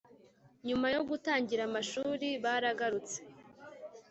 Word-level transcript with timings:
nyuma 0.67 0.87
yo 0.95 1.01
gutangira 1.09 1.61
amashuri 1.69 2.27
baragarutse 2.43 3.17